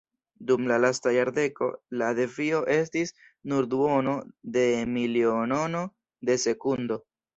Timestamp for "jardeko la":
1.15-2.07